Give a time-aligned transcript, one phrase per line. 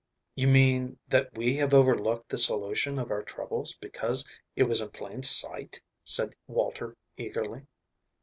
[0.33, 4.89] "You mean that we have overlooked the solution of our troubles because it was in
[4.89, 7.67] plain sight?" said Walter eagerly.